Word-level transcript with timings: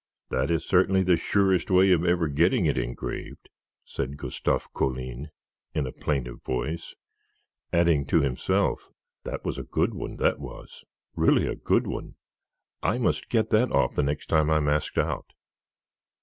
"That 0.31 0.49
is 0.49 0.65
certainly 0.65 1.03
the 1.03 1.15
surest 1.15 1.69
way 1.69 1.91
of 1.91 2.03
ever 2.03 2.27
getting 2.27 2.65
it 2.65 2.75
engraved," 2.75 3.49
said 3.85 4.17
Gustave 4.17 4.65
Colline, 4.73 5.29
in 5.75 5.85
a 5.85 5.91
plaintive 5.91 6.41
voice, 6.41 6.95
adding 7.71 8.07
to 8.07 8.19
himself: 8.19 8.89
"That 9.25 9.45
was 9.45 9.59
a 9.59 9.63
good 9.63 9.93
one, 9.93 10.15
that 10.15 10.39
was 10.39 10.83
really 11.15 11.45
a 11.45 11.53
good 11.55 11.85
one; 11.85 12.15
I 12.81 12.97
must 12.97 13.29
get 13.29 13.51
that 13.51 13.71
off 13.71 13.93
the 13.93 14.01
next 14.01 14.25
time 14.27 14.49
I 14.49 14.57
am 14.57 14.69
asked 14.69 14.97
out." 14.97 15.33